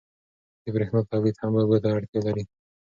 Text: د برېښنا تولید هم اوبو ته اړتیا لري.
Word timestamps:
د 0.63 0.65
برېښنا 0.75 1.01
تولید 1.11 1.35
هم 1.41 1.53
اوبو 1.59 1.77
ته 1.83 1.89
اړتیا 1.97 2.19
لري. 2.27 2.43